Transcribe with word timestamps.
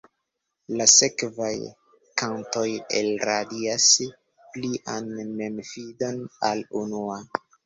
La 0.79 0.85
sekvaj 0.91 1.51
kantoj 2.21 2.63
elradias 3.01 3.87
plian 4.57 5.13
memfidon, 5.43 6.19
ol 6.51 6.57
la 6.67 6.77
unua. 6.83 7.21